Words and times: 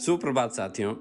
सुप्रभात 0.00 0.52
साथियों, 0.52 0.94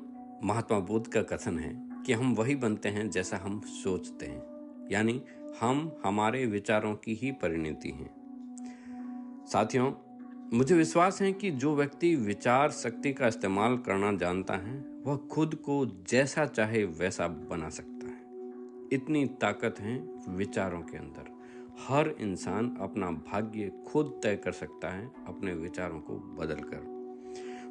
महात्मा 0.43 0.79
बुद्ध 0.79 1.07
का 1.07 1.21
कथन 1.21 1.59
है 1.59 1.89
कि 2.05 2.13
हम 2.13 2.35
वही 2.35 2.55
बनते 2.55 2.89
हैं 2.89 3.09
जैसा 3.09 3.37
हम 3.37 3.59
सोचते 3.59 4.25
हैं, 4.25 4.41
यानी 4.91 5.21
हम 5.61 5.91
हमारे 6.05 6.45
विचारों 6.45 6.95
की 6.95 7.13
ही 7.13 7.31
परिणति 7.31 7.89
हैं। 7.89 8.09
साथियों, 9.51 9.93
मुझे 10.57 10.75
विश्वास 10.75 11.21
है 11.21 11.33
कि 11.33 11.51
जो 11.51 11.75
व्यक्ति 11.75 12.15
विचार 12.15 12.71
शक्ति 12.71 13.13
का 13.13 13.27
इस्तेमाल 13.27 13.77
करना 13.77 14.11
जानता 14.11 14.53
है, 14.53 14.85
वह 15.05 15.17
खुद 15.17 15.55
को 15.55 15.85
जैसा 15.85 16.45
चाहे 16.45 16.85
वैसा 16.85 17.27
बना 17.27 17.69
सकता 17.69 18.07
है। 18.07 18.21
इतनी 18.93 19.25
ताकत 19.25 19.75
है 19.79 20.09
विचारों 20.29 20.81
के 20.81 20.97
अंदर। 20.97 21.39
हर 21.87 22.15
इंसान 22.19 22.77
अपना 22.81 23.11
भाग्य 23.11 23.83
खुद 23.87 24.19
तय 24.23 24.35
कर 24.35 24.51
सकता 24.51 24.89
है, 24.89 25.11
अपने 25.27 25.53
विचारों 25.53 25.99
को 25.99 26.13
बदलकर। 26.13 26.99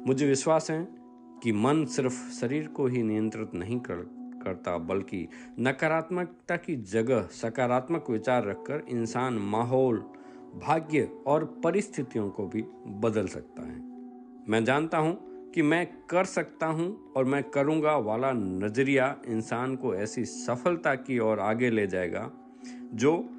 मुझे 0.07 0.27
विश्वास 0.27 0.71
है 0.71 0.98
कि 1.43 1.51
मन 1.51 1.85
सिर्फ़ 1.85 2.31
शरीर 2.31 2.67
को 2.67 2.87
ही 2.87 3.03
नियंत्रित 3.03 3.53
नहीं 3.55 3.79
कर, 3.79 3.95
करता, 4.43 4.77
बल्कि 4.77 5.27
नकारात्मकता 5.59 6.55
की 6.55 6.75
जगह, 6.75 7.21
सकारात्मक 7.21 8.09
विचार 8.09 8.45
रखकर 8.45 8.83
इंसान 8.89 9.33
माहौल, 9.33 9.97
भाग्य 10.55 11.09
और 11.27 11.45
परिस्थितियों 11.63 12.29
को 12.29 12.47
भी 12.47 12.63
बदल 12.99 13.27
सकता 13.27 13.63
है। 13.63 13.79
मैं 14.49 14.63
जानता 14.65 14.97
हूँ 14.97 15.17
कि 15.51 15.61
मैं 15.61 15.85
कर 16.09 16.23
सकता 16.23 16.65
हूँ 16.65 17.13
और 17.17 17.25
मैं 17.25 17.43
करूँगा 17.43 17.95
वाला 17.97 18.31
नज़रिया 18.31 19.15
इंसान 19.27 19.75
को 19.75 19.95
ऐसी 19.95 20.25
सफलता 20.25 20.95
की 20.95 21.19
ओर 21.19 21.39
आगे 21.39 21.69
ले 21.69 21.87
जाएगा, 21.87 22.29
जो 22.93 23.29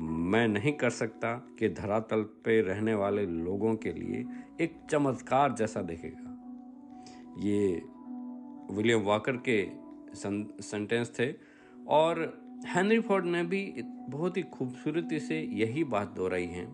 मैं 0.00 0.48
नहीं 0.48 0.72
कर 0.72 0.90
सकता 0.90 1.34
कि 1.58 1.68
धरातल 1.68 2.22
पे 2.22 2.60
रहने 2.60 2.94
वाले 2.94 3.26
लोगों 3.26 3.74
के 3.74 3.92
लिए 3.92 4.24
एक 4.60 4.80
चमत्कार 4.90 5.52
जैसा 5.52 5.82
दिखेगा। 5.82 6.29
ये 7.38 7.82
विलियम 8.70 9.00
वॉकर 9.00 9.36
के 9.48 9.64
सेंटेंस 10.16 11.12
थे। 11.18 11.32
और 11.88 12.18
हेनरी 12.66 13.00
फोर्ड 13.00 13.26
ने 13.26 13.42
भी 13.42 13.62
बहुत 13.82 14.36
ही 14.36 14.42
खूबसूरती 14.52 15.18
से 15.20 15.40
यही 15.40 15.84
बात 15.84 16.08
दोहराई 16.08 16.46
है 16.46 16.66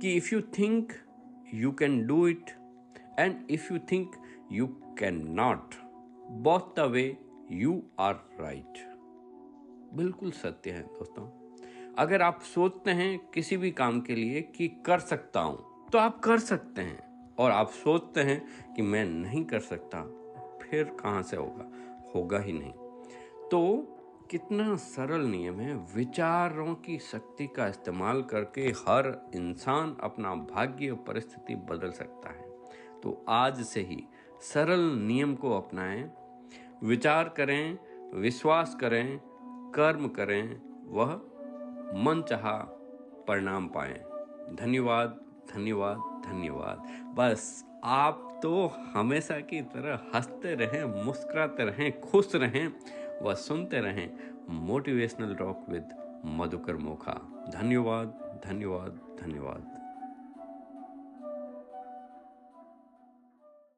कि 0.00 0.14
if 0.16 0.34
you 0.34 0.40
think 0.58 0.92
you 1.54 1.72
can 1.72 2.06
do 2.06 2.26
it 2.28 2.50
and 3.18 3.50
if 3.50 3.72
you 3.72 3.78
think 3.92 4.16
you 4.52 4.66
can 4.98 5.22
not 5.30 5.74
both 6.42 6.74
the 6.76 6.90
way 6.90 7.04
you 7.52 7.82
are 8.00 8.14
right 8.40 8.78
बिल्कुल 9.94 10.30
सत्य 10.30 10.70
है 10.70 10.82
दोस्तों। 10.82 11.28
अगर 11.98 12.22
आप 12.22 12.40
सोचते 12.44 12.90
हैं 12.90 13.18
किसी 13.34 13.56
भी 13.56 13.70
काम 13.70 14.00
के 14.00 14.14
लिए 14.14 14.40
कि 14.56 14.68
कर 14.86 14.98
सकता 14.98 15.40
हूँ 15.40 15.88
तो 15.92 15.98
आप 15.98 16.20
कर 16.20 16.38
सकते 16.38 16.82
हैं। 16.82 17.11
और 17.38 17.50
आप 17.50 17.68
सोचते 17.68 18.20
हैं 18.20 18.74
कि 18.74 18.82
मैं 18.82 19.04
नहीं 19.04 19.44
कर 19.44 19.60
सकता, 19.60 20.02
फिर 20.62 20.84
कहाँ 20.84 21.22
से 21.22 21.36
होगा? 21.36 21.70
होगा 22.14 22.38
ही 22.38 22.52
नहीं। 22.52 22.72
तो 23.48 23.88
कितना 24.30 24.76
सरल 24.76 25.20
नियम 25.20 25.60
है, 25.60 25.74
विचारों 25.74 26.74
की 26.74 26.98
शक्ति 26.98 27.46
का 27.46 27.66
इस्तेमाल 27.66 28.22
करके 28.22 28.60
हर 28.60 29.30
इंसान 29.34 29.96
अपना 30.00 30.34
भाग्य 30.34 30.92
परिस्थिति 30.92 31.54
बदल 31.54 31.90
सकता 31.90 32.30
है। 32.30 32.50
तो 33.02 33.24
आज 33.28 33.62
से 33.62 33.80
ही 33.80 34.04
सरल 34.40 34.80
नियम 34.80 35.34
को 35.34 35.56
अपनाएँ, 35.56 36.10
विचार 36.84 37.28
करें, 37.28 37.78
विश्वास 38.14 38.76
करें, 38.80 39.20
कर्म 39.74 40.08
करें, 40.08 40.62
वह 40.86 41.12
मन 41.94 42.22
चाह 42.28 42.62
परिणाम 43.28 43.68
पाएँ। 43.68 43.98
धन्यवाद। 44.56 45.31
धन्यवाद 45.50 45.96
धन्यवाद। 46.26 46.82
बस 47.14 47.64
आप 47.84 48.40
तो 48.42 48.66
हमेशा 48.94 49.40
की 49.40 49.62
तरह 49.62 50.00
हँसते 50.14 50.54
रहें, 50.54 51.04
मुस्कुराते 51.04 51.64
रहें, 51.64 52.00
खुश 52.00 52.34
रहें 52.34 52.72
व 53.22 53.34
सुनते 53.34 53.80
रहें 53.80 54.10
motivational 54.50 55.34
talk 55.34 55.66
with 55.68 55.88
Madhukar 56.24 56.76
Mokha. 56.76 57.14
धन्यवाद 57.54 58.40
धन्यवाद 58.46 59.00
धन्यवाद। 59.22 59.81